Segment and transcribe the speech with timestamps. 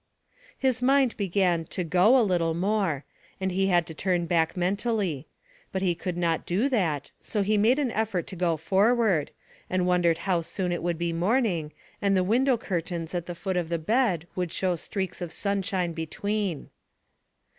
[0.57, 3.05] His mind began "to go" a little more,
[3.39, 5.27] and he had to turn back mentally;
[5.71, 9.29] but he could not do that, so he made an effort to go forward,
[9.69, 13.55] and wondered how soon it would be morning, and the window curtains at the foot
[13.57, 16.71] of the bed would show streaks of sunshine between.